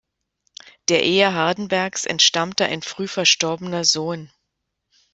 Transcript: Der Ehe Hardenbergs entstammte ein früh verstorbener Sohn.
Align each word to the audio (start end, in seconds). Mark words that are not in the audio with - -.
Der 0.89 1.03
Ehe 1.03 1.35
Hardenbergs 1.35 2.05
entstammte 2.07 2.65
ein 2.65 2.81
früh 2.81 3.07
verstorbener 3.07 3.83
Sohn. 3.83 4.31